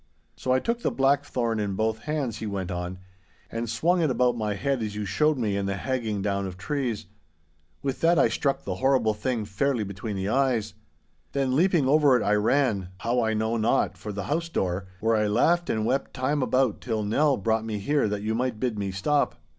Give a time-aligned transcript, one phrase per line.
[0.35, 2.97] 'So I took the blackthorn in both hands,' he went on,
[3.51, 6.57] 'and swung it about my head as you showed me in the hagging down of
[6.57, 7.05] trees.
[7.83, 10.73] With that I struck the horrible thing fairly between the eyes.
[11.33, 15.27] Then leaping over it I ran, how I know not, for the house door—where I
[15.27, 18.89] laughed and wept time about till Nell brought me here that you might bid me
[18.89, 19.35] stop.